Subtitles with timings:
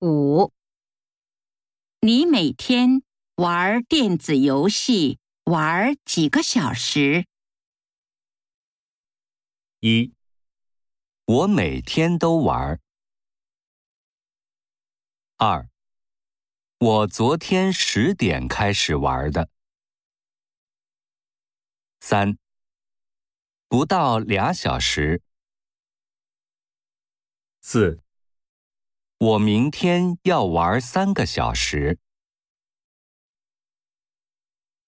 [0.00, 0.52] 五，
[2.00, 3.02] 你每天
[3.34, 7.26] 玩电子游戏玩几个小时？
[9.80, 10.14] 一，
[11.24, 12.80] 我每天都玩。
[15.36, 15.68] 二，
[16.78, 19.50] 我昨天十点开始玩的。
[21.98, 22.38] 三，
[23.66, 25.20] 不到俩小时。
[27.60, 28.00] 四。
[29.20, 31.98] 我明天要玩三个小时。